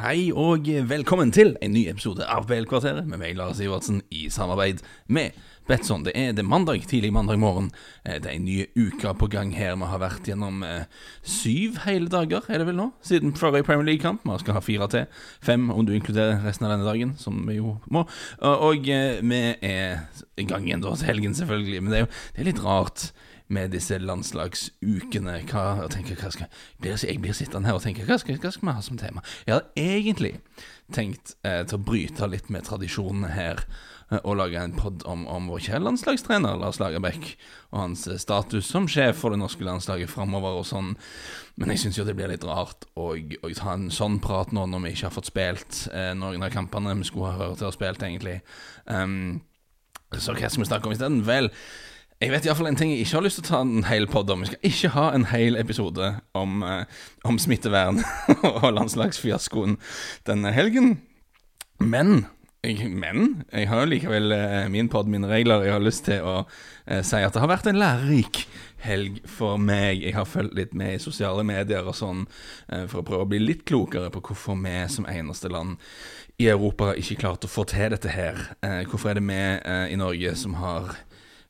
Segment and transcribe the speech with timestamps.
[0.00, 4.78] Hei og velkommen til en ny episode av PL-kvarteret med meg, Lars Ivertsen, i samarbeid
[5.12, 5.36] med
[5.68, 6.06] Betson.
[6.06, 7.66] Det er det mandag, tidlig mandag morgen.
[8.06, 9.76] Eh, det er en ny uke på gang her.
[9.76, 10.88] Vi har vært gjennom eh,
[11.20, 14.24] syv hele dager, er det vel nå, siden forrige Premier League-kamp.
[14.24, 15.20] Vi skal ha fire til.
[15.44, 18.06] Fem om du inkluderer resten av denne dagen, som vi jo må.
[18.40, 20.06] Og, eh, vi er
[20.40, 21.82] i gang igjen til helgen, selvfølgelig.
[21.84, 23.10] Men det er jo det er litt rart
[23.50, 25.40] med disse landslagsukene.
[25.50, 26.50] Hva, tenker, hva skal,
[26.86, 29.24] jeg blir sittende her og tenke hva skal, hva skal vi ha som tema?
[29.46, 30.36] Jeg hadde egentlig
[30.94, 33.62] tenkt eh, til å bryte litt med tradisjonene her
[34.10, 37.34] eh, og lage en pod om, om vår kjære landslagstrener Lars Lagerbäck
[37.70, 40.94] og hans eh, status som sjef for det norske landslaget framover og sånn.
[41.58, 44.66] Men jeg syns jo det blir litt rart å, å, ta en sånn prat nå
[44.70, 47.68] når vi ikke har fått spilt eh, noen av kampene vi skulle ha hørt til
[47.68, 48.40] å ha spilt, egentlig.
[48.86, 49.40] Um,
[50.18, 51.22] så hva skal vi snakke om isteden?
[51.26, 51.52] Vel,
[52.20, 54.30] jeg vet iallfall en ting jeg ikke har lyst til å ta en hel pod
[54.32, 54.42] om.
[54.44, 58.02] Vi skal ikke ha en hel episode om, eh, om smittevern
[58.50, 59.78] og landslagsfiaskoen
[60.28, 60.98] denne helgen.
[61.80, 62.26] Men
[62.60, 65.64] jeg, men jeg har jo likevel eh, min pod, mine regler.
[65.64, 66.34] Jeg har lyst til å
[66.84, 68.42] eh, si at det har vært en lærerik
[68.84, 70.02] helg for meg.
[70.04, 72.26] Jeg har fulgt litt med i sosiale medier og sånn
[72.68, 75.80] eh, for å prøve å bli litt klokere på hvorfor vi som eneste land
[76.40, 78.44] i Europa ikke klarte å få til dette her.
[78.60, 80.92] Eh, hvorfor er det vi eh, i Norge som har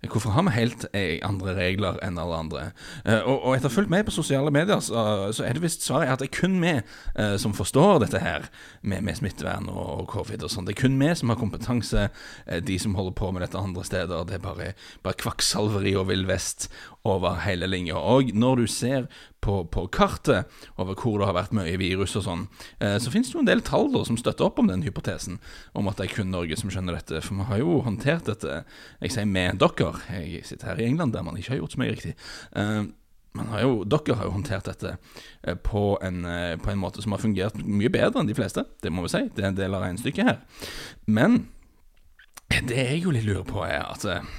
[0.08, 2.62] Hvorfor har vi helt eh, andre regler enn alle andre?
[3.04, 5.02] Uh, og, og, etter å ha fulgt med på sosiale medier, så,
[5.36, 8.48] så er det visst svaret at det er kun vi uh, som forstår dette her
[8.80, 10.64] med, med smittevern og, og, covid og sånn.
[10.68, 12.08] Det er kun vi som har kompetanse.
[12.48, 14.72] Uh, de som holder på med dette andre steder, det er bare,
[15.04, 16.70] bare kvakksalveri og vill vest
[17.08, 17.96] over hele linja.
[17.96, 19.06] Og når du ser
[19.40, 22.46] på, på, kartet over hvor det har vært mye virus og sånn,
[22.78, 25.40] eh, så finnes det jo en del tall da, som støtter opp om den hypotesen
[25.72, 27.22] om at det er kun Norge som skjønner dette.
[27.24, 28.62] For vi har jo håndtert dette,
[29.00, 29.92] jeg sier med dere.
[30.20, 32.16] Jeg sitter her i England der man ikke har gjort så mye riktig.
[33.32, 34.96] Men har jo, dere har jo håndtert dette
[35.42, 38.64] eh, på en, eh, på en, måte som har fungert mye bedre enn de fleste.
[38.82, 39.22] Det må vi si.
[39.36, 40.40] Det er en del av regnestykket her.
[41.06, 41.44] Men
[42.50, 44.32] det jeg jo litt lurer på, er at eh,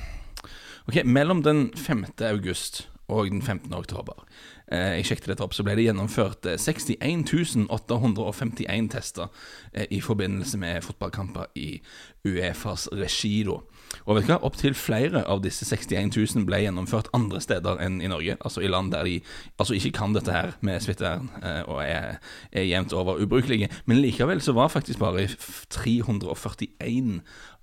[0.92, 2.06] Ok, mellom den 5.
[2.20, 3.74] august og den 15.
[3.74, 4.26] oktober
[4.72, 9.28] Eh, jeg sjekket dette opp, så ble det gjennomført 61 eh, 851 tester
[9.74, 11.82] eh, i forbindelse med fotballkamper i
[12.24, 13.42] Uefas regi.
[13.52, 18.00] Og vet du hva, Opptil flere av disse 61 000 ble gjennomført andre steder enn
[18.00, 18.38] i Norge.
[18.40, 19.18] Altså i land der de
[19.60, 21.28] altså ikke kan dette her med smittevern
[21.66, 22.22] og er,
[22.54, 23.72] er jevnt over ubrukelige.
[23.90, 25.26] Men likevel så var faktisk bare
[25.74, 27.20] 341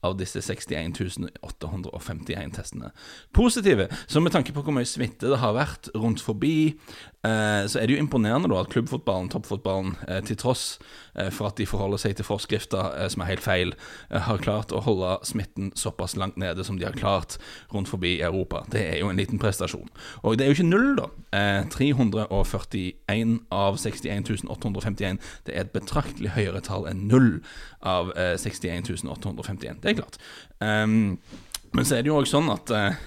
[0.06, 0.98] av disse 61
[1.42, 2.92] 851 testene
[3.34, 3.88] positive.
[4.06, 6.74] Så med tanke på hvor mye smitte det har vært rundt forbi,
[7.26, 10.78] eh, så er det jo imponerende da at klubbfotballen, toppfotballen, eh, til tross
[11.14, 13.74] eh, for at de forholder seg til forskrifter som er helt feil,
[14.10, 17.38] har klart å holde smitten såpass langt nede som de har klart
[17.72, 18.64] rundt forbi i Europa.
[18.70, 19.88] Det er jo en liten prestasjon.
[20.22, 21.08] Og det er jo ikke null, da.
[21.74, 25.18] 341 eh, av 61 851.
[25.46, 27.30] Det er et betraktelig høyere tall enn null
[27.86, 29.82] av 61 851.
[29.82, 30.18] Det er klart.
[30.58, 31.18] Um,
[31.76, 32.98] men så er det jo òg sånn at uh,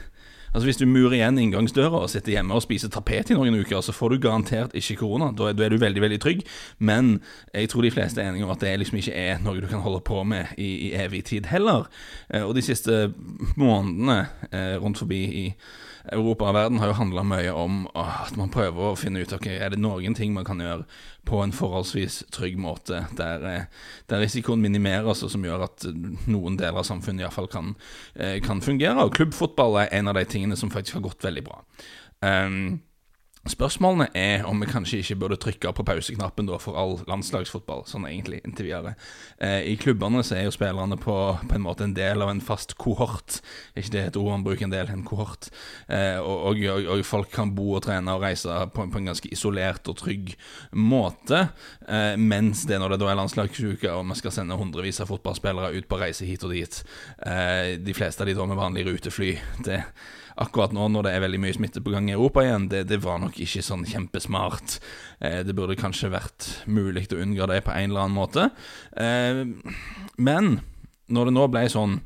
[0.51, 3.79] Altså Hvis du murer igjen inngangsdøra og sitter hjemme og spiser tapet i noen uker,
[3.79, 5.29] så får du garantert ikke korona.
[5.31, 6.41] Da er, da er, du veldig veldig trygg.
[6.83, 7.21] Men
[7.55, 9.83] jeg tror de fleste er enige om at det liksom ikke er noe du kan
[9.85, 11.87] holde på med i, i evig tid heller.
[12.27, 13.13] Eh, og de siste
[13.55, 15.45] månedene eh, rundt forbi i
[16.09, 19.47] Europa og verden har jo handla mye om at man prøver å finne ut ok,
[19.53, 20.85] er det noen ting man kan gjøre
[21.27, 25.85] på en forholdsvis trygg måte, der, eh, der risikoen minimeres, og som gjør at
[26.31, 27.75] noen deler av samfunnet iallfall kan,
[28.15, 29.05] eh, kan fungere.
[29.05, 31.61] Og klubbfotball er en av de tingene som faktisk har gått veldig bra.
[32.21, 32.81] Um,
[33.49, 38.05] Spørsmålene er om vi kanskje ikke burde trykke på pauseknappen da for all landslagsfotball, sånn
[38.05, 38.91] egentlig, inntil videre.
[39.41, 42.43] Eh, I klubbene så er jo spillerne på, på, en måte en del av en
[42.45, 43.39] fast kohort.
[43.73, 44.93] Ikke det et ord man bruker en del?
[44.93, 45.49] En kohort.
[45.89, 49.33] Eh, og, og, og, folk kan bo og trene og reise på, på en ganske
[49.33, 50.35] isolert og trygg
[50.77, 51.47] måte.
[51.89, 55.73] Eh, mens det når det da er landslagsuke og vi skal sende hundrevis av fotballspillere
[55.81, 56.83] ut på reise hit og dit,
[57.25, 59.33] eh, de fleste av de da med vanlig rutefly,
[59.65, 59.81] det
[60.41, 62.99] akkurat nå når det er veldig mye smitte på gang i Europa igjen, det, det
[63.03, 64.79] var nok ikke sånn kjempesmart.
[65.19, 68.49] Eh, det burde kanskje vært mulig å unngå det på en eller annen måte.
[68.97, 69.45] Eh,
[70.17, 70.53] men
[71.11, 71.99] når det nå ble sånn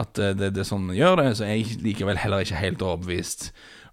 [0.00, 3.50] at det, det, det sånn gjør det, så er jeg likevel heller ikke helt overbevist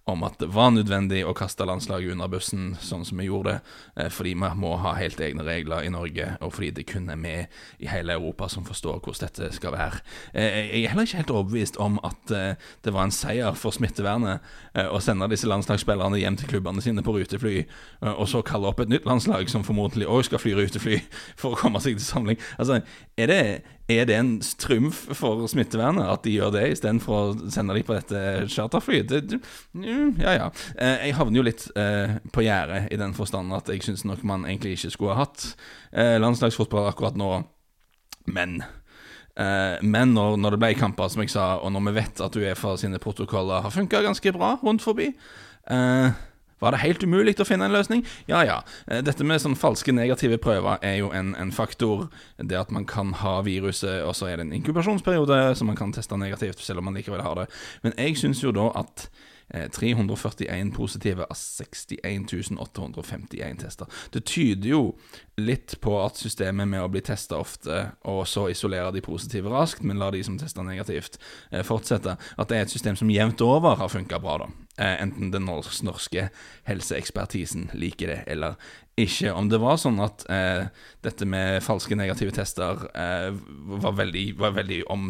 [0.08, 3.58] om at det var nødvendig å kaste landslaget under bussen, sånn som vi gjorde,
[3.98, 7.20] det, fordi vi må ha helt egne regler i Norge, og fordi det kun er
[7.22, 7.36] vi
[7.84, 10.02] i hele Europa som forstår hvordan dette skal være.
[10.34, 13.76] Eh, jeg er heller ikke helt overbevist om at eh, det var en seier for
[13.76, 14.44] smittevernet
[14.94, 17.64] å sende disse landslagsspillerne hjem til klubbene sine på rutefly,
[18.14, 21.00] og så kalle opp et nytt landslag som formodentlig òg skal fly rutefly
[21.40, 22.40] for å komme seg til samling.
[22.62, 22.84] Altså,
[23.18, 23.42] er det
[23.88, 27.96] er det en trumf for smittevernet at de gjør det, istedenfor å sende dem på
[27.96, 29.08] dette charterflyet?
[29.08, 29.40] Det,
[29.98, 30.48] mm, ja, ja.
[30.78, 34.24] Eh, jeg havner jo litt eh, på gjerdet i den forstand at jeg syns nok
[34.28, 35.50] man egentlig ikke skulle ha hatt
[35.92, 37.32] eh, landslagsfotball akkurat nå.
[38.34, 38.62] Men
[39.38, 42.72] men når, når, det ble kamper, som jeg sa, og når vi vet at Uefa
[42.82, 46.16] sine protokoller har funka ganske bra rundt forbi eh,
[46.60, 48.02] var det helt umulig å finne en løsning?
[48.30, 48.58] Ja ja.
[49.06, 52.08] Dette med sånn falske negative prøver er jo en, en, faktor.
[52.42, 55.94] Det at man kan ha viruset, og så er det en inkubasjonsperiode, så man kan
[55.94, 57.48] teste negativt selv om man likevel har det.
[57.86, 59.06] Men jeg syns jo da at
[59.54, 63.88] 341 eh, positive av 61 851 tester.
[64.12, 64.82] Det tyder jo
[65.40, 67.80] litt på at systemet med å bli testa ofte,
[68.10, 71.20] og så isolere de positive raskt, men la de som tester negativt,
[71.52, 74.50] eh, fortsette, at det er et system som jevnt over har funka bra, da.
[74.78, 76.30] Eh, enten den norske
[76.68, 78.60] helseekspertisen liker det eller
[78.98, 79.32] ikke.
[79.34, 80.68] Om det var sånn at eh,
[81.06, 83.30] dette med falske negative tester eh,
[83.78, 85.08] var, veldig, var veldig, om,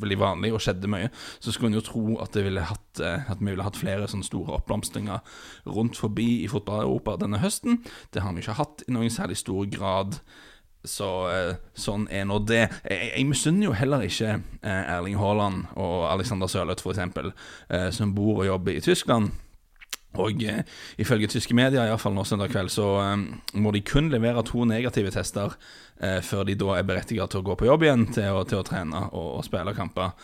[0.00, 3.42] veldig, vanlig og skjedde mye, så skulle en jo tro at, ville hatt, eh, at,
[3.42, 5.38] vi ville hatt flere sånne store oppblomstringer
[5.68, 7.82] rundt forbi i fotball-Europa denne høsten.
[8.14, 10.20] Det har vi ikke hatt i noen særlig stor grad.
[10.86, 12.66] Så eh, sånn er nå det.
[12.86, 17.34] Jeg, jeg misunner jo heller ikke eh, Erling Haaland og Alexander Sørloth, f.eks.,
[17.68, 19.34] eh, som bor og jobber i Tyskland.
[20.22, 20.62] Og eh,
[21.02, 23.14] ifølge tyske medier, iallfall nå søndag kveld, så eh,
[23.60, 25.54] må de kun levere to negative tester
[26.00, 28.62] eh, før de da er berettiget til å gå på jobb igjen, til å, til
[28.62, 30.16] å trene og, og spille kamper.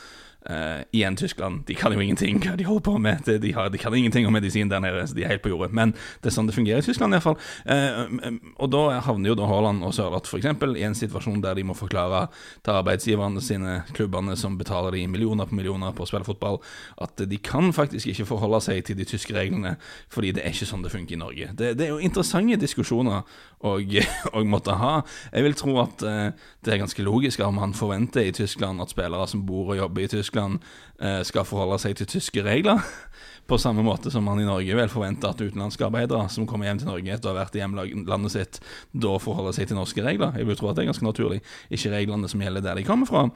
[0.51, 3.29] Uh, igjen Tyskland, de kan jo ingenting hva de holder på med.
[3.43, 5.71] De, har, de, kan ingenting om medisin der nede, så de er helt på jordet.
[5.71, 7.37] Men det er sånn det fungerer i Tyskland iallfall.
[7.63, 10.49] Uh, um, og da havner jo da Haaland og Sørloth f.eks.
[10.51, 12.25] i en situasjon der de må forklare
[12.67, 16.59] til arbeidsgiverne sine, klubbene som betaler de millioner på millioner på å spille fotball,
[16.99, 19.77] at de kan faktisk ikke forholde seg til de tyske reglene,
[20.11, 21.53] fordi det er ikke sånn det funker i Norge.
[21.55, 23.23] Det, det er jo interessante diskusjoner
[23.63, 24.95] å måtte ha.
[25.33, 26.29] Jeg vil tro at eh,
[26.65, 30.05] det er ganske logisk om man forventer i Tyskland at spillere som bor og jobber
[30.05, 30.63] i Tyskland,
[31.01, 32.83] eh, skal forholde seg til tyske regler.
[33.51, 36.79] På samme måte som man i Norge vil forvente at utenlandske arbeidere som kommer hjem
[36.83, 38.61] til Norge etter å ha vært i hjemlandet sitt,
[38.95, 40.39] da forholder seg til norske regler.
[40.39, 41.41] Jeg vil tro at det er ganske naturlig,
[41.75, 43.27] ikke reglene som gjelder der de kommer fra.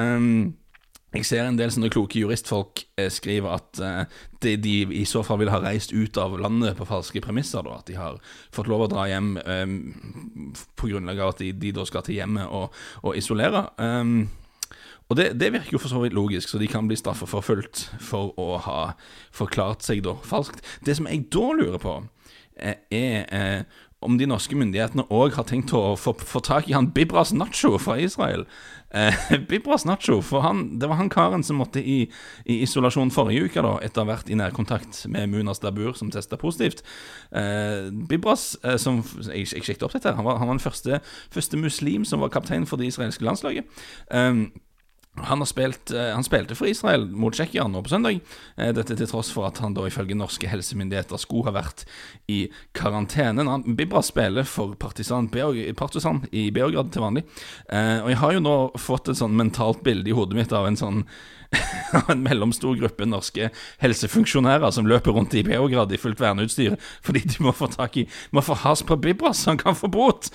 [0.00, 0.54] Um,
[1.12, 5.20] jeg ser en del sånne kloke juristfolk eh, skrive at eh, de, de, i så
[5.26, 7.64] fall vil ha reist ut av landet på falske premisser.
[7.66, 7.78] Da.
[7.82, 8.16] At de har
[8.54, 9.74] fått lov å dra hjem um,
[10.80, 12.72] på grunnlag av at de, de da skal til hjemmet og,
[13.04, 13.66] og isolere.
[13.76, 14.30] Um,
[15.12, 18.32] og det, det, virker jo for så vidt logisk, så de kan bli straffeforfulgt for
[18.40, 18.80] å ha
[19.36, 20.64] forklart seg da falskt.
[20.80, 21.98] Det som jeg da lurer på,
[22.56, 23.66] eh, er
[24.02, 27.76] om de norske myndighetene òg har tenkt å få, få, tak i han Bibras Nacho
[27.80, 28.44] fra Israel.
[28.92, 29.14] Eh,
[29.48, 32.02] Bibras Nacho, for han, det var han karen som måtte i,
[32.44, 36.12] i isolasjon forrige uke, da, etter å ha vært i nærkontakt med Munas Dabur, som
[36.12, 36.84] testa positivt.
[37.30, 39.00] Eh, Bibras, eh, som
[39.30, 41.00] jeg, jeg opp dette, han var, han var den første,
[41.32, 43.82] første, muslim som var kaptein for det israelske landslaget.
[44.12, 44.44] Eh,
[45.20, 48.20] han, spilt, eh, han, spilte for Israel mot Tsjekkia nå på søndag.
[48.56, 51.84] Eh, dette til tross for at han da ifølge norske helsemyndigheter skulle ha vært
[52.32, 53.44] i karantene.
[53.44, 57.26] Han Bibra spiller for Partisan, Partisan i Beograd til vanlig.
[57.68, 60.70] Eh, og jeg har jo nå fått et sånn mentalt bilde i hodet mitt av
[60.70, 61.04] en sånn
[62.08, 63.50] en mellomstor gruppe norske
[63.82, 68.06] helsefunksjonærer som løper rundt i Beograd i fullt verneutstyr fordi de må få tak i
[68.32, 70.30] Må få has på Bibras, han kan få bot!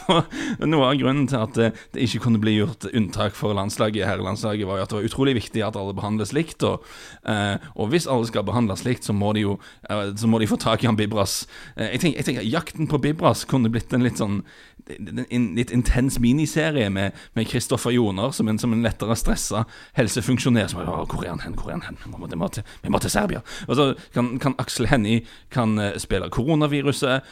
[0.70, 4.80] Noe av grunnen til at det ikke kunne bli gjort unntak for landslaget, herrelandslaget, var
[4.80, 6.62] jo at det var utrolig viktig at alle behandles likt.
[6.66, 6.84] Og,
[7.30, 9.58] eh, og hvis alle skal behandles likt, så må de jo
[9.90, 11.46] eh, Så må de få tak i han Bibras.
[11.76, 14.42] Eh, jeg tenker, jeg tenker Jakten på Bibras kunne blitt en litt sånn
[14.84, 19.62] en litt intens miniserie med, med Kristoffer Joner som en, som en lettere stressa
[19.96, 21.54] helsefunksjonær som Hvor er han hen?
[21.56, 21.96] Hvor er han hen?
[22.04, 23.40] Vi må, til, vi må til Serbia.
[23.64, 25.22] Og så kan, kan Aksel Hennie
[25.54, 27.24] kan uh, spille koronaviruset,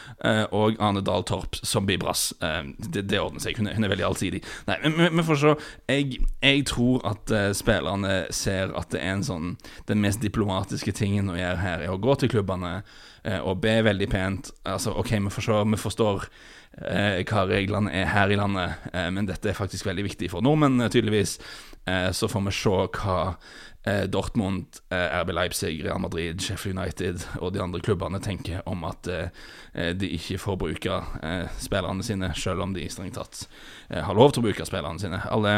[0.52, 2.30] og Arne Dahl Torp som Bibras.
[2.40, 3.58] Det, det, ordner seg.
[3.58, 4.42] Hun er, hun er veldig allsidig.
[4.68, 5.54] Nei, men vi får se.
[5.92, 6.20] Jeg
[6.68, 9.56] tror at spillerne ser at det er en sånn
[9.88, 12.82] Den mest diplomatiske tingen å gjøre her, er å gå til klubbene
[13.42, 14.52] og be veldig pent.
[14.66, 16.28] Altså, OK, vi forstår, vi forstår
[17.28, 21.36] hva reglene er her i landet, men dette er faktisk veldig viktig for nordmenn, tydeligvis.
[22.16, 23.18] Så får vi se hva
[24.06, 29.10] Dortmund, RB Leipzig, Real Madrid, Sheffield United og de andre klubbene tenker om at
[29.98, 31.00] de ikke får bruke
[31.62, 33.46] spillerne sine, selv om de strengt tatt
[33.90, 35.18] har lov til å bruke spillerne sine.
[35.30, 35.56] Alle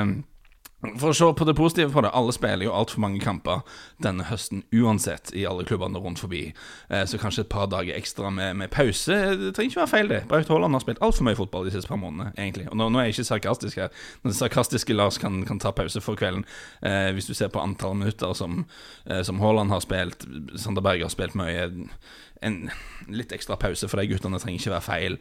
[1.01, 3.63] for å se på det positive på det, alle spiller jo altfor mange kamper
[4.05, 6.47] denne høsten uansett, i alle klubbene rundt forbi.
[6.89, 10.11] Eh, så kanskje et par dager ekstra med, med pause Det trenger ikke være feil,
[10.13, 10.23] det.
[10.31, 12.67] Braut Haaland har spilt altfor mye fotball de siste par månedene, egentlig.
[12.71, 13.95] Og nå, nå er jeg ikke sarkastisk her.
[14.25, 16.45] Den sarkastiske Lars kan, kan ta pause for kvelden.
[16.83, 18.65] Eh, hvis du ser på antall minutter som,
[19.07, 20.29] eh, som Haaland har spilt,
[20.61, 21.71] Sander Berg har spilt mye
[22.45, 22.59] en
[23.13, 24.39] litt ekstra pause for de guttene.
[24.41, 25.19] trenger ikke være feil.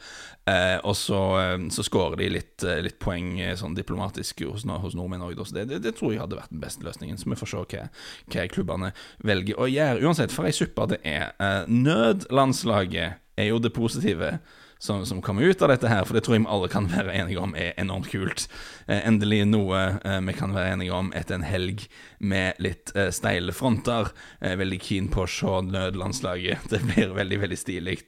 [0.50, 4.64] Eh, og så, eh, så skårer de litt, eh, litt poeng eh, sånn diplomatisk hos,
[4.64, 5.36] hos nordmenn òg.
[5.54, 7.20] Det, det, det, tror jeg hadde vært den beste løsningen.
[7.20, 7.88] Så vi får se hva,
[8.34, 10.04] hva klubbene velger å gjøre.
[10.04, 11.34] Uansett, for ei suppe det er.
[11.40, 14.38] Eh, nødlandslaget er jo det positive
[14.84, 17.14] som, som, kommer ut av dette her, for det tror jeg vi alle kan være
[17.16, 18.50] enige om er enormt kult.
[18.84, 21.86] Eh, endelig noe eh, vi kan være enige om etter en helg
[22.20, 24.12] med litt eh, steile fronter.
[24.44, 26.66] Veldig keen på å se nødlandslaget.
[26.74, 28.02] Det blir veldig, veldig stilig.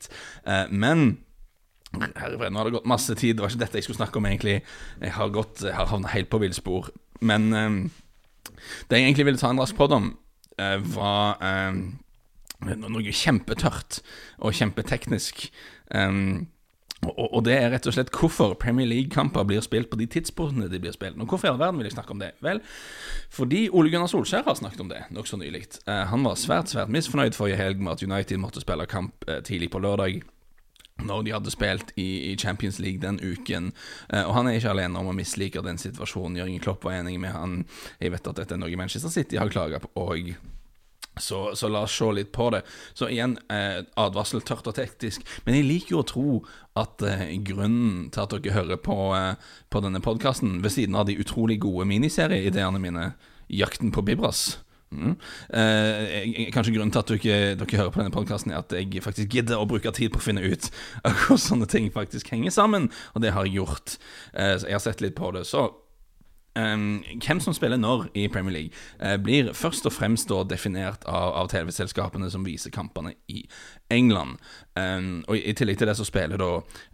[0.69, 1.05] Men
[1.95, 3.37] Herre, nå har det gått masse tid.
[3.37, 4.57] Det var ikke dette jeg skulle snakke om, egentlig.
[4.99, 6.89] Jeg har, gått, jeg har havnet helt på villspor.
[7.23, 10.09] Men det jeg egentlig ville ta en rask podd om,
[10.91, 11.39] var
[12.65, 14.01] noe kjempetørt
[14.43, 15.45] og kjempeteknisk.
[15.93, 16.49] Um,
[17.13, 20.79] og, det er rett og slett hvorfor Premier League-kamper blir spilt på de tidspunktene de
[20.81, 21.19] blir spilt.
[21.21, 22.31] Og hvorfor i all verden vil jeg snakke om det?
[22.45, 22.61] Vel,
[23.33, 25.65] fordi Ole Gunnar Solskjær har snakket om det nokså nylig.
[25.87, 29.41] Uh, han var svært svært misfornøyd forrige helg med at United måtte spille kamp uh,
[29.45, 30.23] tidlig på lørdag.
[31.05, 33.73] Når de hadde spilt i, Champions League den uken.
[34.13, 36.39] Uh, og han er ikke alene om å mislike den situasjonen.
[36.39, 37.63] Jørgen Klopp var enig med han.
[37.99, 39.91] Jeg vet at dette er noe Manchester City har klaga på.
[39.99, 40.35] Og
[41.21, 42.61] så, så, la oss se litt på det.
[42.93, 45.25] Så igjen, eh, advarsel tørt og teknisk.
[45.45, 46.27] Men jeg liker jo å tro
[46.79, 49.33] at eh, grunnen til at dere hører på, eh,
[49.71, 53.13] på denne podkasten, ved siden av de utrolig gode miniserieideene mine,
[53.45, 54.57] 'Jakten på Bibras'
[54.89, 55.15] mm.
[55.53, 59.33] eh, Kanskje grunnen til at dere, dere hører på denne podkasten, er at jeg faktisk
[59.37, 60.69] gidder å bruke tid på å finne ut
[61.03, 62.89] hvordan sånne ting faktisk henger sammen.
[63.13, 63.97] Og det har jeg gjort.
[64.33, 65.45] Eh, så jeg har sett litt på det.
[65.49, 65.67] Så
[66.55, 71.33] Um, hvem som spiller når i Premier League, uh, blir først og fremst definert av,
[71.35, 73.41] av TV-selskapene som viser kampene i
[73.91, 74.37] England.
[74.79, 76.49] Um, og I tillegg til det så spiller da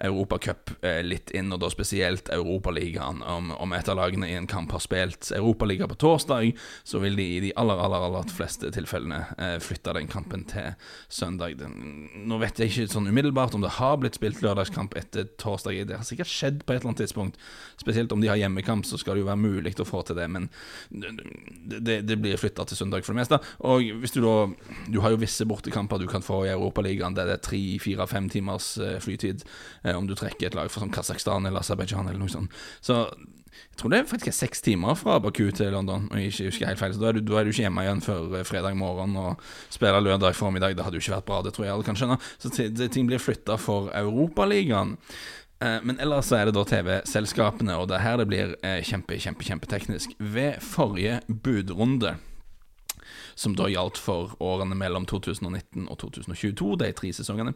[0.07, 3.21] Europacup uh, litt inn, og da spesielt Europaligaen.
[3.21, 7.19] Om, om et av lagene i en kamp har spilt Europaliga på torsdag, så vil
[7.21, 10.73] de i de aller aller, aller fleste tilfellene uh, flytte den kampen til
[11.05, 11.59] søndag.
[11.61, 15.83] Den, nå vet jeg ikke sånn umiddelbart om det har blitt spilt lørdagskamp etter torsdag.
[15.85, 17.39] Det har sikkert skjedd på et eller annet tidspunkt.
[17.77, 20.27] Spesielt om de har hjemmekamp, så skal det jo være mulig å få til det,
[20.31, 20.47] men
[20.89, 23.41] det, det blir flytta til søndag for det meste.
[23.67, 24.35] Og hvis du da
[24.91, 28.07] Du har jo visse bortekamper du kan få i Europaligaen der det er tre, fire,
[28.07, 29.43] fem timers eh, flytid
[29.83, 32.51] eh, om du trekker et lag fra sånn Kasakhstan eller Aserbajdsjan eller noe sånt.
[32.81, 33.05] Så
[33.51, 36.79] jeg tror det er faktisk seks timer fra Baku til London, og jeg husker helt
[36.79, 36.93] feil.
[36.95, 39.43] Så da er, du, da er du ikke hjemme igjen før eh, fredag morgen og
[39.73, 40.75] spiller lørdag formiddag.
[40.77, 42.17] Det hadde jo ikke vært bra, det tror jeg alle kan skjønne.
[42.41, 44.97] Så ting blir flytta for Europaligaen.
[45.61, 48.55] Men ellers så er det da TV-selskapene, og det er her det blir
[48.87, 50.15] kjempe, kjempe, kjempeteknisk.
[50.17, 52.15] Ved forrige budrunde
[53.35, 57.53] som da gjaldt for årene mellom 2019 og 2022, de tre sesongene,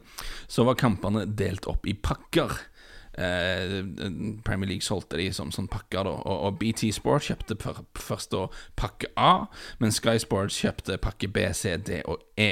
[0.47, 2.53] så var kampene delt opp i pakker.
[3.17, 3.81] Eh,
[4.45, 6.15] Premier League solgte de som sånn pakker, da.
[6.23, 7.57] Og, og BT Sport kjøpte
[7.99, 8.45] først da
[8.79, 9.47] pakke A,
[9.79, 12.51] men Sky Sports kjøpte pakke B, C, D og E.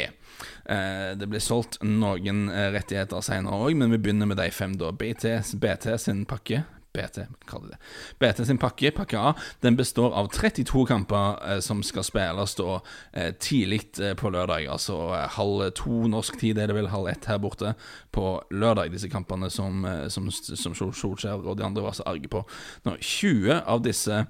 [0.65, 4.77] Eh, det ble solgt noen eh, rettigheter senere òg, men vi begynner med de fem,
[4.79, 4.93] da.
[4.96, 6.63] BT, BT sin pakke.
[6.94, 7.78] BT, kall det.
[7.78, 7.78] det.
[8.22, 9.34] BT sin pakke, pakke A,
[9.66, 12.76] den består av 32 kamper eh, som skal spilles da
[13.12, 14.68] eh, tidlig eh, på lørdag.
[14.70, 17.74] Altså eh, halv to norsk tid er det vel, halv ett her borte
[18.14, 22.30] på lørdag, disse kampene som, eh, som, som Solskjær og de andre var så arge
[22.30, 22.44] på.
[22.86, 24.24] Nå, 20 av disse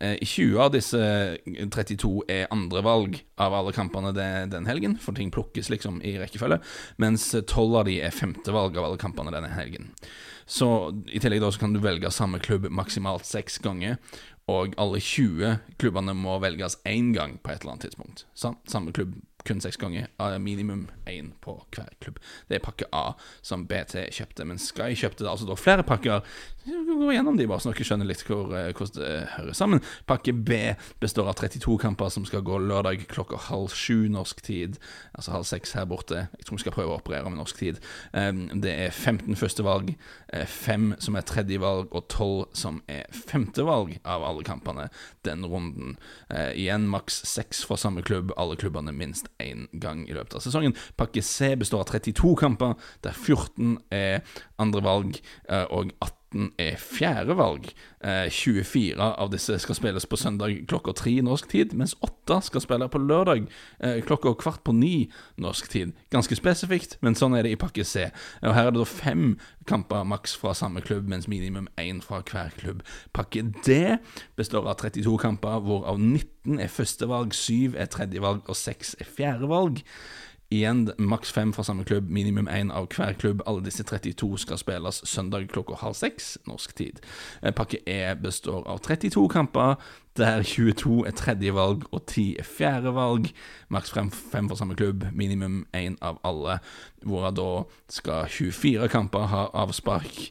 [0.00, 1.00] 20 av disse
[1.72, 6.60] 32 er andrevalg av alle kampene den helgen, for ting plukkes liksom i rekkefølge,
[7.02, 9.92] mens 12 av de er femtevalg av alle kampene denne helgen.
[10.46, 10.68] Så
[11.10, 13.96] I tillegg da så kan du velge samme klubb maksimalt seks ganger,
[14.46, 18.26] og alle 20 klubbene må velges én gang på et eller annet tidspunkt.
[18.36, 20.10] Samme klubb kun seks ganger.
[20.42, 22.20] Minimum én på hver klubb.
[22.48, 23.14] Det er pakke A
[23.46, 26.24] som BT kjøpte, men Sky kjøpte altså da flere pakker.
[26.66, 29.82] Gå gjennom de bare så dere skjønner litt hvor, eh, hvordan det hører sammen.
[30.10, 34.80] Pakke B består av 32 kamper som skal gå lørdag klokka halv sju norsk tid.
[35.14, 36.26] Altså halv seks her borte.
[36.38, 37.78] Jeg tror vi skal prøve å operere med norsk tid.
[38.12, 39.94] Det er 15 førstevalg,
[40.32, 44.88] 5 eh, som er tredjevalg, og 12 som er femtevalg av alle kampene
[45.26, 45.96] den runden.
[46.30, 50.44] Eh, igjen maks seks fra samme klubb, alle klubbene minst én gang i løpet av
[50.44, 50.76] sesongen.
[50.96, 54.22] Pakke C består av 32 kamper, der 14 er
[54.62, 56.25] andre valg eh, og 18
[56.58, 57.68] er fjerde valg.
[58.30, 62.62] 24 eh, av disse skal spilles på søndag klokka tre norsk tid, mens 8 skal
[62.62, 63.46] spille på lørdag
[63.80, 65.08] eh, klokka kvart på ni
[65.42, 65.94] norsk tid.
[66.14, 68.08] Ganske spesifikt, men sånn er det i pakke C.
[68.44, 69.24] Og Her er det da fem
[69.66, 72.84] kamper maks fra samme klubb, mens minimum én fra hver klubb.
[73.16, 73.96] Pakke D
[74.38, 79.82] består av 32 kamper, hvorav 19 er førstevalg, 7 er tredjevalg og 6 er fjerdevalg.
[80.50, 83.42] Igjen maks fem fra samme klubb, minimum én av hver klubb.
[83.46, 87.00] Alle disse 32 skal spilles søndag klokka halv seks norsk tid.
[87.42, 89.74] Eh, pakke E består av 32 kamper,
[90.16, 93.32] der 22 er tredje valg og 10 er fjerde valg.
[93.68, 96.60] Maks fem, fem fra samme klubb, minimum én av alle,
[97.02, 97.48] hvorav da
[97.90, 100.30] skal 24 kamper ha avspark.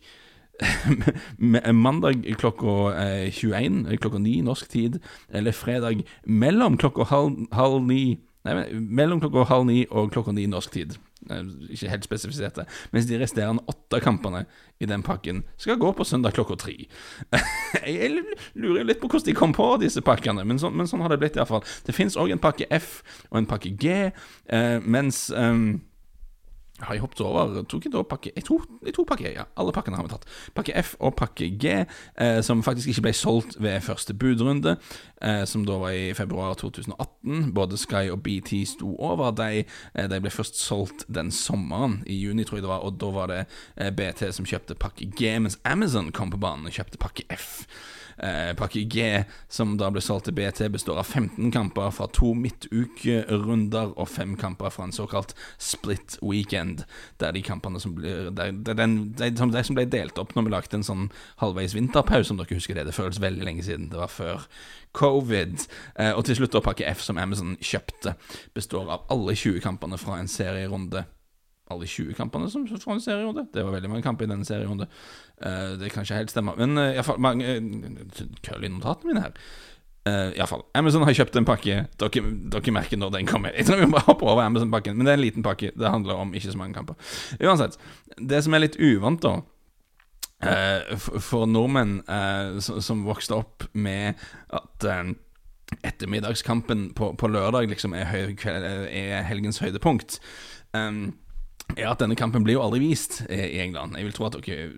[1.85, 2.95] Mandag klokka
[3.35, 9.21] 21, klokka 9 norsk tid, eller fredag mellom klokka halv, halv ni Nei, men, mellom
[9.23, 10.95] klokka halv ni og klokka ni norsk tid.
[11.73, 12.67] Ikke helt spesifisert det.
[12.93, 14.43] Mens de resterende åtte kampene
[14.79, 16.75] i den pakken skal gå på søndag klokka tre.
[17.81, 18.11] Jeg
[18.53, 21.19] lurer litt på hvordan de kom på disse pakkene, men, så, men sånn har det
[21.23, 21.65] blitt iallfall.
[21.87, 22.99] Det fins òg en pakke F
[23.31, 25.81] og en pakke G, eh, mens um,
[26.83, 29.45] har jeg hoppet over tok jeg, da pakke, jeg, tok, jeg tok pakke ja.
[29.55, 30.25] Alle pakkene har vi tatt.
[30.57, 31.75] Pakke F og pakke G,
[32.19, 34.75] eh, som faktisk ikke ble solgt ved første budrunde,
[35.21, 37.53] eh, som da var i februar 2018.
[37.55, 39.31] Både Sky og BT sto over.
[39.39, 42.99] De, eh, de ble først solgt den sommeren, i juni, tror jeg det var, og
[42.99, 43.41] da var det
[43.77, 47.63] eh, BT som kjøpte pakke G, mens Amazon kom på banen og kjøpte pakke F.
[48.17, 52.31] Eh, pakke G, som da ble solgt til BT, består av 15 kamper fra to
[52.37, 56.85] midtukerunder og fem kamper fra en såkalt split weekend.
[57.19, 60.47] Der de kampene som ble der, der den, de, de, som ble delt opp når
[60.47, 61.09] vi lagde en sånn
[61.43, 62.87] halvveis vinterpause, om dere husker det.
[62.87, 63.89] Det føles veldig lenge siden.
[63.91, 64.47] Det var før
[64.95, 65.67] covid.
[65.99, 68.15] Eh, og til slutt da pakke F, som Amazon kjøpte,
[68.55, 71.03] består av alle 20 kampene fra en serierunde
[71.71, 73.47] alle 20 kampene som får en serierunde.
[73.53, 74.91] Det var veldig mange kamper i denne serierunden.
[75.41, 76.53] Uh, det kan ikke helt stemme.
[76.59, 79.33] Men uh, iallfall mange uh, Køll i notatene mine her.
[80.05, 80.61] Uh, Iallfall.
[80.77, 81.79] Amazon har kjøpt en pakke.
[81.97, 82.21] Dere,
[82.53, 83.49] dere, merker når den kommer.
[83.57, 85.71] Jeg tror vi bare hopper over Amazon-pakken, men det er en liten pakke.
[85.73, 86.93] Det handler om ikke så mange kamper.
[87.41, 87.79] Uansett.
[88.21, 89.39] Det som er litt uvant, da
[90.45, 94.21] uh, for nordmenn uh, som vokste opp med
[94.53, 94.89] at
[95.81, 100.19] ettermiddagskampen på, på, lørdag liksom er, høy, er helgens høydepunkt
[100.77, 101.15] um,
[101.73, 103.97] er at denne kampen blir jo aldri vist i England.
[103.97, 104.69] Jeg vil tro at dere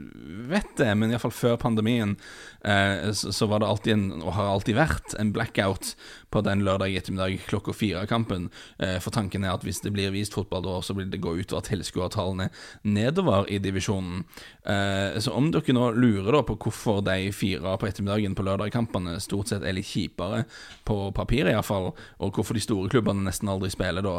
[0.49, 2.15] vet det, men iallfall før pandemien
[2.63, 5.93] eh, så, var det alltid en, og har alltid vært, en blackout
[6.33, 8.47] på den lørdag ettermiddag klokka fire-kampen.
[8.79, 11.35] Eh, for tanken er at hvis det blir vist fotball da, så vil det gå
[11.37, 12.49] utover tilskuertallene
[12.87, 14.23] nedover i divisjonen.
[14.65, 19.17] Eh, så om dere nå lurer da på hvorfor de fire på ettermiddagen på lørdagskampene
[19.23, 20.45] stort sett er litt kjipere
[20.87, 21.91] på papiret iallfall,
[22.23, 24.17] og hvorfor de store klubbene nesten aldri spiller da,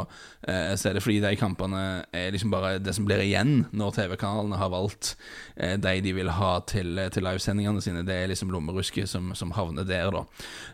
[0.78, 1.82] så er det fordi de kampene
[2.14, 5.14] er liksom bare bare det som blir igjen når TV-kanalene har valgt
[5.56, 8.04] eh, de de vil ha til, til livesendingene sine.
[8.06, 10.24] Det er liksom lommerusket som, som havner der, da.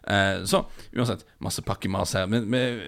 [0.08, 0.64] Eh, så
[0.96, 2.26] uansett, masse pakkemas her.
[2.30, 2.84] Men, med,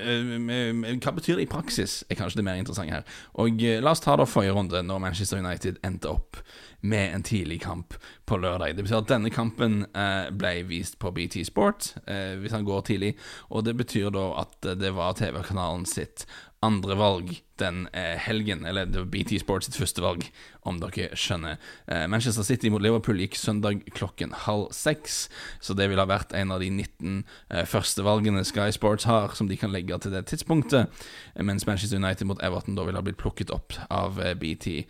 [0.00, 3.16] eh, hva betyr det i praksis, er kanskje det mer interessante her.
[3.42, 6.40] Og eh, La oss ta da forrige runde, når Manchester United endte opp
[6.82, 7.94] med en tidlig kamp
[8.26, 8.76] på lørdag.
[8.76, 12.86] Det betyr at denne kampen eh, ble vist på BT Sport, eh, hvis han går
[12.88, 13.12] tidlig.
[13.50, 16.26] Og det betyr da at det var TV-kanalen sitt
[16.62, 18.64] andre valg den eh, helgen.
[18.66, 20.24] Eller det var BT Sports sitt første valg,
[20.66, 21.58] om dere skjønner.
[21.90, 25.26] Eh, Manchester City mot Liverpool gikk søndag klokken halv seks,
[25.62, 29.34] så det ville ha vært en av de 19 eh, første valgene Sky Sports har,
[29.38, 31.02] som de kan legge til det tidspunktet.
[31.38, 34.84] Mens Manchester United mot Everton da ville ha blitt plukket opp av BT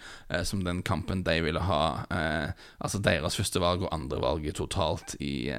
[0.47, 2.05] som den kampen de ville ha.
[2.83, 5.51] altså deres første valg og andre valget totalt i,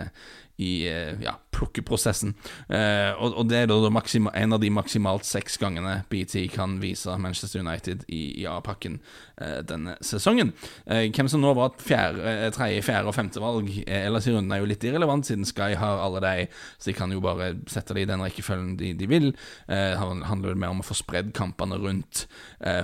[0.58, 1.18] i eh,
[1.54, 2.34] ja, plukkeprosessen.
[2.70, 3.78] Eh, og, og, det er da
[4.34, 9.00] en av de maksimalt seks gangene BT kan vise Manchester United i, i A-pakken
[9.38, 10.54] eh, denne sesongen.
[10.86, 14.34] Eh, hvem som nå var fjerde, eh, tredje, fjerde og femte valg eh, ellers i
[14.34, 17.54] runden, er jo litt irrelevant, siden Sky har alle de, så de kan jo bare
[17.72, 19.32] sette det i den rekkefølgen de, de vil.
[19.68, 22.26] Det handler mer om å få spredd kampene rundt,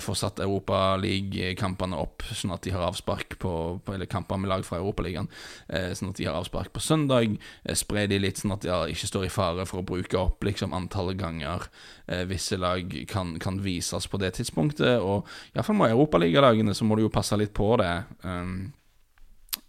[0.04, 3.52] få satt Europaliga-kampene opp, sånn at de har avspark på,
[3.84, 5.30] på Eller kamper med lag fra Europaligaen,
[5.68, 7.38] sånn at de har avspark på søndag.
[7.64, 10.44] Eh, spre de litt, sånn at de ikke står i fare for å bruke opp
[10.48, 11.68] liksom, antallet ganger
[12.08, 15.00] eh, visse lag kan, kan, vises på det tidspunktet.
[15.00, 17.94] Og iallfall med europaligalagene så må du jo passe litt på det.
[18.24, 18.72] Um,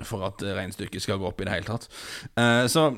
[0.04, 1.88] for at regnestykket skal gå opp i det hele tatt.
[2.38, 2.90] Uh, så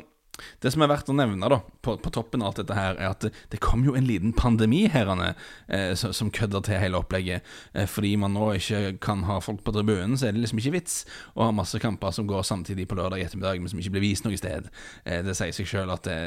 [0.62, 3.10] det som er verdt å nevne da, på, på toppen av alt dette, her er
[3.12, 7.46] at det, kom jo en liten pandemi her eh, som kødder til hele opplegget.
[7.74, 10.74] Eh, fordi man nå ikke kan ha folk på tribunen, så er det liksom ikke
[10.76, 11.02] vits
[11.34, 14.26] å ha masse kamper som går samtidig på lørdag ettermiddag, men som ikke blir vist
[14.26, 14.68] noe sted.
[15.04, 16.18] Eh, det sier seg sjøl at det,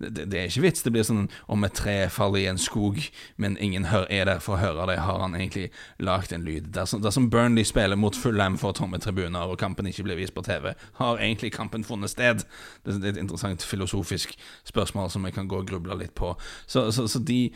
[0.00, 0.84] det, det, er ikke vits.
[0.84, 3.00] Det blir sånn om et tre faller i en skog,
[3.36, 5.68] men ingen hør, er der for å høre det, har han egentlig
[6.02, 6.70] lagd en lyd.
[6.74, 10.36] Dersom, dersom Burnley spiller mot full lam for tomme tribuner, og kampen ikke blir vist
[10.36, 12.44] på TV, har egentlig kampen funnet sted?
[12.84, 16.14] Det, det er et interessant interessant filosofisk spørsmål som jeg kan gå og gruble litt
[16.14, 16.36] på.
[16.66, 17.50] Så, så, så de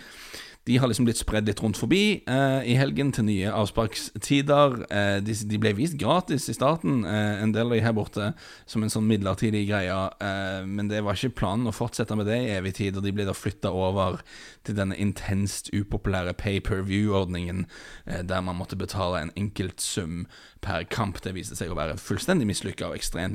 [0.64, 4.76] de har liksom blitt spredd litt rundt forbi eh, i helgen til nye avsparkstider.
[4.94, 8.28] Eh, de, de, ble vist gratis i starten, eh, en del av de her borte,
[8.70, 9.96] som en sånn midlertidig greie.
[10.22, 13.14] Eh, men det var ikke planen å fortsette med det i evig tid, og de
[13.16, 14.22] ble da flytta over
[14.62, 17.66] til denne intenst upopulære pay-per-view-ordningen,
[18.06, 20.28] eh, der man måtte betale en enkelt sum
[20.62, 21.18] per kamp.
[21.26, 23.34] Det viste seg å være fullstendig mislykka og ekstremt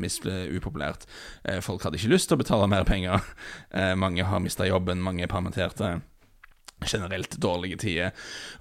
[0.55, 1.03] upopulært.
[1.43, 3.19] Eh, folk hadde ikke lyst til å betale mer penger.
[3.99, 5.97] mange har mista jobben, mange er permitterte
[6.85, 8.11] generelt dårlige tider,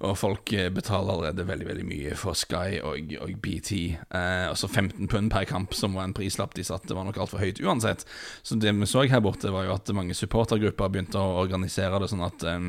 [0.01, 3.71] og folk eh, betaler allerede veldig veldig mye for Sky og, og BT.
[3.93, 7.43] Eh, altså 15 pund per kamp, som var en prislapp de satte, var nok altfor
[7.43, 8.07] høyt uansett.
[8.43, 12.11] Så det vi så her borte, var jo at mange supportergrupper begynte å organisere det
[12.11, 12.59] sånn at eh,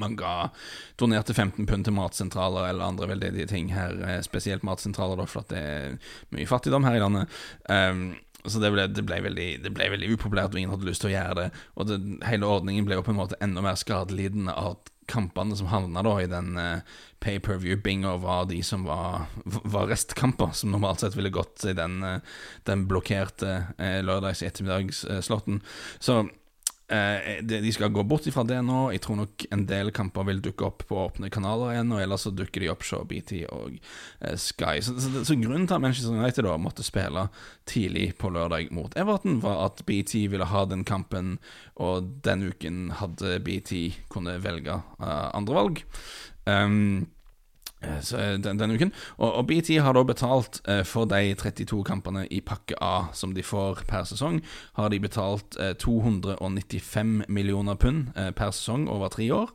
[0.00, 0.48] man ga
[0.96, 5.44] donerte 15 pund til matsentraler eller andre veldedige ting her, eh, spesielt matsentraler, da, for
[5.44, 5.98] at det er
[6.34, 7.42] mye fattigdom her i landet.
[7.68, 8.06] Um,
[8.44, 11.12] så det ble, det, ble veldig, det ble, veldig, upopulært, og ingen hadde lyst til
[11.12, 11.46] å gjøre det.
[11.80, 14.76] Og det, hele ordningen ble jo på en måte enda mer skadelidende av
[15.08, 20.72] kampene som havna da i den uh, pay-per-view-binga, var de som var, var, restkamper, som
[20.72, 25.60] normalt sett ville gått i den, uh, den blokkerte uh, lørdags- ettermiddagsslotten.
[26.00, 26.32] Så Eh,
[26.84, 28.90] de skal gå bort ifra det nå.
[28.92, 32.26] Jeg tror nok en del kamper vil dukke opp på åpne kanaler igjen, og ellers
[32.26, 33.78] så dukker de opp på BT og
[34.20, 34.82] eh, Sky.
[34.84, 37.28] Så, så, så, grunnen til at Manchester United da måtte spille
[37.70, 41.38] tidlig på lørdag mot Everton, var at BT ville ha den kampen,
[41.80, 43.72] og den uken hadde BT
[44.12, 45.84] kunne velge uh, andre valg.
[46.44, 47.13] Um, Eh, eh,
[48.42, 48.92] den, denne uken.
[49.18, 53.34] Og, og, BT har da betalt eh, for de 32 kampene i pakke A som
[53.36, 54.40] de får per sesong.
[54.78, 59.52] Har de betalt eh, 295 millioner pund eh, per sesong over tre år.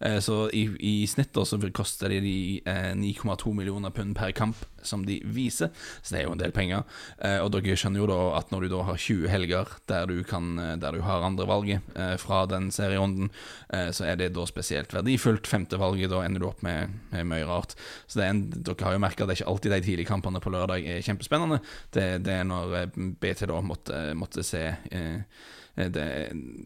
[0.00, 2.62] Eh, så i, i snitt da, så koster det de
[2.98, 5.70] 9,2 millioner pund per kamp som de viser,
[6.02, 6.84] så det er jo en del penger.
[7.22, 10.16] Eh, og dere skjønner jo da at når du da har 20 helger der du,
[10.26, 13.30] kan, eh, der du har andrevalget eh, fra den serierunden,
[13.72, 15.48] eh, så er det da spesielt verdifullt.
[15.48, 17.71] Femtevalget, da ender du opp med, med mye rart.
[18.06, 21.04] Så en, dere har jo merka det ikke alltid de tidlige kampene på lørdag er
[21.04, 21.60] kjempespennende.
[21.94, 25.20] Det, det er når eh, BT da måtte, måtte se Eh,
[25.76, 26.06] det,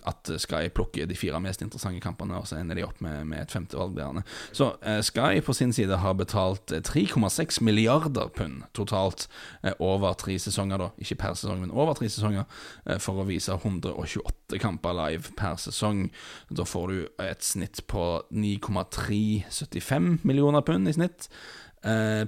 [0.06, 3.44] at Sky plukker de fire mest interessante kampene, og så ender de opp med, med
[3.44, 4.22] et femtevalg der.
[4.56, 9.28] Så eh, Sky på sin side har betalt 3,6 eh, milliarder pund totalt
[9.62, 10.90] eh, over tre sesonger, da.
[10.98, 12.48] Ikke per sesong, men over tre sesonger,
[12.86, 16.08] eh, for å vise 128 kamper live per sesong.
[16.50, 21.36] Da får du et snitt på 9,375 millioner pund i snitt eh,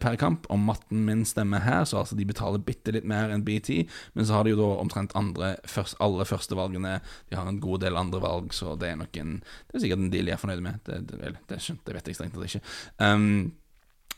[0.02, 0.46] per kamp.
[0.52, 3.84] Om matten min stemmer her, så altså de betaler bitte litt mer enn BT.
[4.14, 6.98] Men så har de jo da omtrent andre, først, alle førstevalgene.
[7.30, 10.04] De har en god del andre valg, så det er nok en Det er sikkert
[10.04, 10.82] en deal jeg er fornøyd med.
[10.86, 12.62] Det, det, det, det vet jeg strengt tatt ikke.
[13.02, 13.50] Um,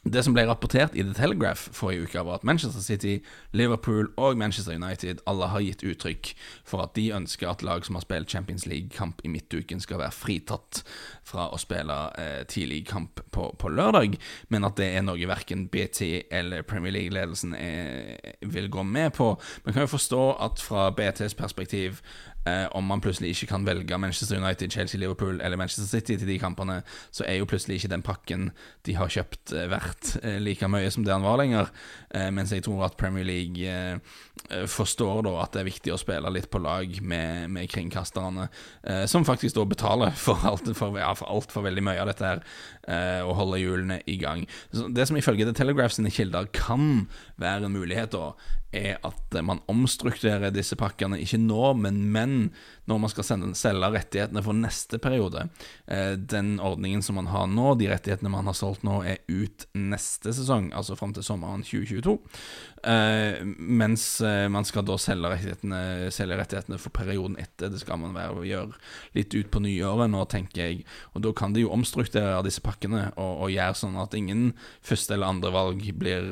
[0.05, 3.19] det som ble rapportert i The Telegraph forrige uke, var at Manchester City,
[3.53, 6.31] Liverpool og Manchester United alle har gitt uttrykk
[6.65, 10.17] for at de ønsker at lag som har spilt Champions League-kamp i midtuken, skal være
[10.17, 10.81] fritatt
[11.29, 14.17] fra å spille eh, tidlig kamp på, på, lørdag,
[14.49, 17.53] men at det er noe verken BT eller Premier League-ledelsen
[18.41, 19.35] vil gå med på.
[19.67, 22.01] Man kan jo forstå at fra BTs perspektiv
[22.49, 26.29] Eh, om man plutselig ikke kan velge Manchester United, Chelsea, Liverpool eller Manchester City til
[26.29, 26.79] de kampene,
[27.13, 28.47] så er jo plutselig ikke den pakken
[28.89, 31.69] de har kjøpt, eh, verdt eh, like mye som det han var lenger.
[32.15, 33.99] Eh, mens jeg tror at Premier League eh,
[34.49, 38.49] eh, forstår da at det er viktig å spille litt på lag med, med kringkasterne,
[39.11, 42.41] som faktisk da betaler for alt for, ja, alt veldig mye av dette her,
[43.27, 44.47] og holder hjulene i gang.
[44.73, 47.07] Så det som ifølge The Telegraph sine kilder kan
[47.41, 48.33] være en mulighet, da,
[48.73, 52.37] er at man omstrukturerer disse pakkene, ikke nå, men men
[52.91, 55.47] når man skal sende, selge rettighetene for neste periode.
[55.87, 59.67] Eh, den ordningen som man har nå, de rettighetene man har solgt nå, er ut
[59.79, 62.17] neste sesong, altså fram til sommeren 2022.
[62.91, 65.83] Eh, mens eh, man skal da selge rettighetene,
[66.15, 67.71] selge rettighetene for perioden etter.
[67.71, 68.81] Det skal man være, gjøre
[69.19, 70.83] litt ut på nyåret nå, tenker jeg.
[71.15, 74.51] Og da kan de jo omstrukturere disse pakkene og, og gjøre sånn at ingen
[74.83, 76.27] første eller andre valg blir,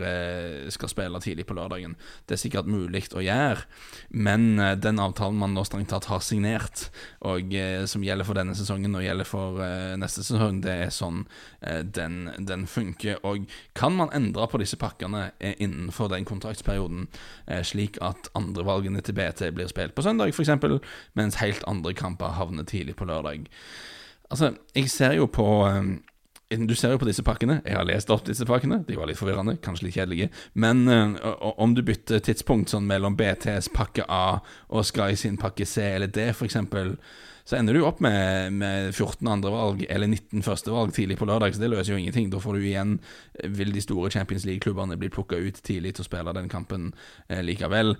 [0.75, 1.95] skal spille tidlig på lørdagen.
[2.29, 3.65] Det er sikkert mulig å gjøre,
[4.13, 6.89] men den avtalen man nå strengt tatt har signert
[7.27, 10.61] og eh, som gjelder for denne sesongen og gjelder for eh, neste sesong.
[10.65, 11.25] Det er sånn
[11.61, 13.21] eh, den, den, funker.
[13.27, 17.09] Og kan man endre på disse pakkene eh, innenfor den kontraktsperioden,
[17.47, 20.79] eh, slik at andrevalgene til BT blir spilt på søndag, f.eks.,
[21.19, 23.49] mens helt andre kamper havner tidlig på lørdag?
[24.29, 25.97] Altså, jeg ser jo på eh,
[26.49, 27.59] du ser jo på disse pakkene.
[27.67, 28.81] Jeg har lest opp disse pakkene.
[28.89, 30.31] De var litt forvirrende, kanskje litt kjedelige.
[30.57, 34.41] Men uh, om du bytter tidspunkt sånn mellom BTs pakke A
[34.73, 36.57] og Sky sin pakke C eller D, f.eks.,
[37.49, 41.25] så ender du opp med, med 14 andre valg eller 19 første valg tidlig på
[41.29, 42.29] lørdag, så det løser jo ingenting.
[42.29, 42.99] Da får du igjen
[43.57, 46.91] Vil de store Champions League-klubbene bli plukka ut tidlig til å spille den kampen
[47.29, 47.95] eh, likevel?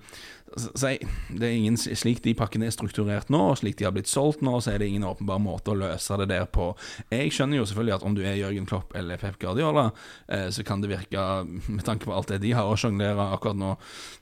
[0.57, 3.93] Så jeg, det er ingen, Slik de pakkene er strukturert nå, og slik de har
[3.95, 6.71] blitt solgt nå, så er det ingen åpenbar måte å løse det der på.
[7.13, 9.89] Jeg skjønner jo selvfølgelig at om du er Jørgen Klopp eller Pep Guardiola,
[10.31, 11.27] eh, så kan det virke,
[11.67, 13.75] med tanke på alt det de har å sjonglere akkurat nå,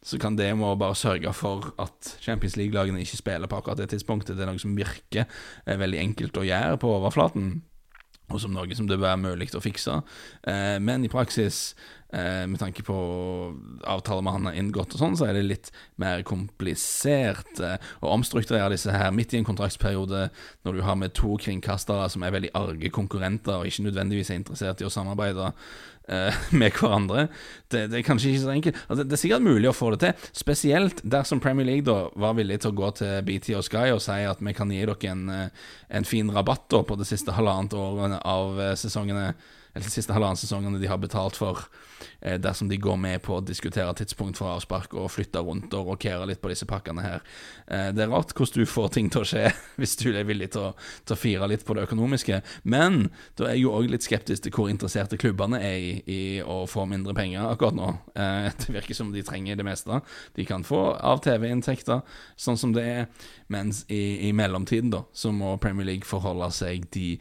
[0.06, 3.80] så kan det med å bare sørge for at Champions League-lagene ikke spiller på akkurat
[3.82, 7.58] det tidspunktet, det er noe som virker eh, veldig enkelt å gjøre på overflaten
[8.28, 10.02] og som noe som det være mulig å fikse.
[10.48, 11.76] Eh, men i praksis
[12.14, 12.96] Eh, med tanke på
[13.84, 18.72] avtaler man har inngått og sånn, så er det litt mer komplisert eh, å omstrukturere
[18.72, 20.30] disse her midt i en kontraktsperiode,
[20.64, 24.40] når du har med to kringkastere som er veldig arge konkurrenter og ikke nødvendigvis er
[24.40, 25.52] interessert i å samarbeide
[26.60, 27.28] med hverandre.
[27.68, 28.80] Det, det, er kanskje ikke så enkelt.
[28.88, 32.38] Altså, det er sikkert mulig å få det til, spesielt dersom Premier League da var
[32.38, 35.12] villig til å gå til BT og Sky og si at vi kan gi dere
[35.12, 35.68] en, eh,
[36.00, 39.34] en fin rabatt da på det siste halvannet året av eh, sesongene
[39.78, 41.60] eller siste halvannen sesongene de har betalt for,
[42.22, 45.92] eh, dersom de går med på å diskutere tidspunkt for avspark og flytte rundt og
[45.94, 47.22] rokere litt på disse pakkene her.
[47.68, 50.52] Eh, det er rart hvordan du får ting til å skje hvis du er villig
[50.56, 50.74] til å,
[51.06, 54.48] til å fire litt på det økonomiske, men da er jeg jo òg litt skeptisk
[54.48, 57.94] til hvor interesserte klubbene er i, i å få mindre penger akkurat nå.
[58.18, 60.02] Eh, det virker som de trenger det meste.
[60.36, 62.02] De kan få av TV-inntekter,
[62.36, 63.08] sånn som det er,
[63.54, 67.14] mens i, i mellomtiden da, så må Premier League forholde seg de,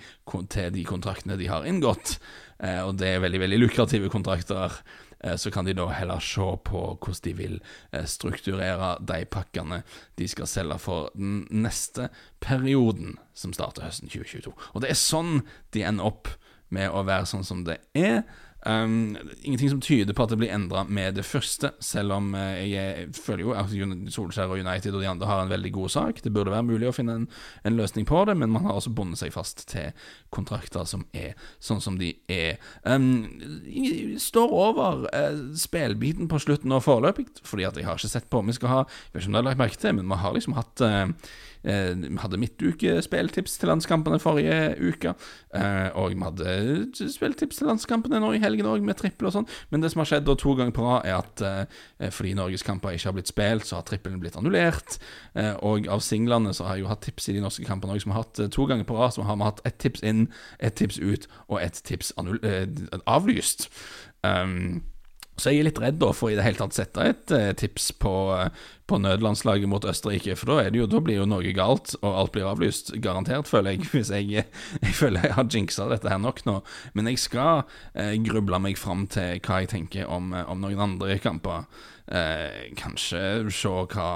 [0.51, 2.17] til de kontraktene de har inngått.
[2.63, 4.81] Eh, og det er veldig veldig lukrative kontrakter.
[5.21, 7.59] Eh, så kan de da heller se på hvordan de vil
[7.93, 9.83] eh, strukturere de pakkene
[10.19, 14.55] de skal selge for den neste perioden, som starter høsten 2022.
[14.75, 15.41] Og det er sånn
[15.77, 16.33] de ender opp
[16.75, 18.25] med å være sånn som det er.
[18.67, 22.59] Um, ingenting som tyder på at det blir endra med det første, selv om uh,
[22.67, 23.71] jeg føler jo at
[24.11, 26.23] Solskjær og United og de andre har en veldig god sak.
[26.25, 27.29] Det burde være mulig å finne en,
[27.63, 29.95] en løsning på det, men man har også bundet seg fast til
[30.35, 32.59] kontrakter som er sånn som de er.
[32.83, 33.29] Um,
[34.19, 38.43] står over uh, spillbiten på slutten nå foreløpig, fordi at jeg har ikke sett på
[38.43, 40.25] om vi skal ha Jeg vet ikke om du har lagt merke til, men vi
[40.25, 41.07] har liksom hatt uh,
[41.56, 45.15] Eh, vi hadde midtukespilltips til landskampene forrige uke.
[45.57, 49.49] Eh, og vi hadde spilltips til landskampene nå i helgen òg, med trippel og sånn.
[49.73, 52.95] Men det som har skjedd da to ganger på rad, er at eh, fordi norgeskamper
[52.95, 54.99] ikke har blitt spilt, så har trippelen blitt annullert.
[55.67, 58.15] og av singlene så har jeg jo hatt tips i de norske kampene òg, som
[58.15, 59.17] har hatt to ganger på rad.
[59.17, 60.27] Så har vi hatt ett tips inn,
[60.59, 62.13] ett tips ut og ett tips
[63.07, 63.69] avlyst.
[64.23, 64.83] Um,
[65.37, 67.91] så jeg er litt redd da for i det hele tatt sette et eh, tips
[68.01, 68.15] på,
[68.89, 72.49] på, nødlandslaget mot Østerrike, for da, jo, da, blir jo noe galt, og alt blir
[72.49, 72.95] avlyst.
[73.05, 74.47] Garantert, føler jeg, hvis jeg,
[74.81, 76.59] jeg føler jeg har jinxa dette her nok nå.
[76.97, 81.21] Men jeg skal eh, gruble meg fram til hva jeg tenker om, om noen andre
[81.23, 81.69] kamper.
[82.07, 84.11] Eh, kanskje se hva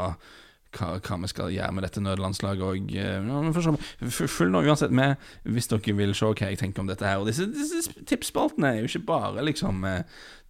[0.76, 2.92] hva, hva, vi skal gjøre med dette nødlandslaget òg.
[2.94, 3.70] Eh, ja,
[4.10, 7.22] Følg nå uansett med hvis dere vil se hva jeg tenker om dette her.
[7.22, 10.04] Og disse, disse tipsspaltene er jo ikke bare liksom eh,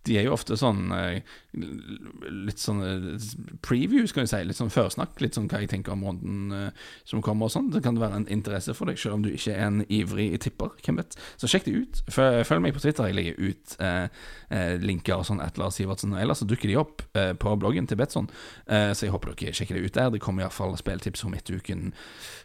[0.08, 1.20] de er jo ofte sånn eh,
[1.52, 3.24] litt sånn eh,
[3.64, 4.40] preview, skal vi si.
[4.46, 5.18] Litt sånn førsnakk.
[5.20, 7.68] Litt sånn hva jeg tenker om runden uh, som kommer og sånn.
[7.74, 10.72] Det kan være en interesse for deg, selv om du ikke er en ivrig tipper.
[10.80, 11.18] Hvem vet.
[11.40, 12.00] Så sjekk det ut.
[12.14, 13.10] Følg meg på Twitter.
[13.10, 16.16] Jeg legger ut uh, linker og sånn Lars Sivertsen.
[16.16, 18.26] Ellers så dukker de opp på bloggen til Betson,
[18.66, 20.08] så jeg håper dere sjekker det ut der.
[20.14, 21.92] Det kommer iallfall spilltips om midtuken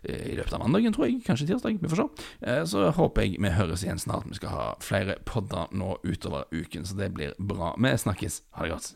[0.04, 1.22] i løpet av mandagen, tror jeg.
[1.26, 1.80] Kanskje tirsdag.
[1.82, 2.28] Vi får se.
[2.72, 4.28] så håper jeg vi høres igjen snart.
[4.30, 7.76] Vi skal ha flere podder nå utover uken, så det blir bra.
[7.78, 8.44] Vi snakkes.
[8.52, 8.96] Ha det godt.